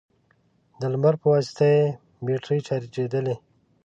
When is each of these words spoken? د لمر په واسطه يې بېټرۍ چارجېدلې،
د 0.79 0.81
لمر 0.93 1.15
په 1.21 1.27
واسطه 1.33 1.65
يې 1.73 1.81
بېټرۍ 2.25 2.59
چارجېدلې، 2.67 3.35